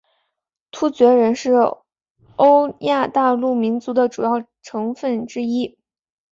[0.71, 1.53] 突厥人是
[2.35, 5.77] 欧亚大陆民族的主要成份之一。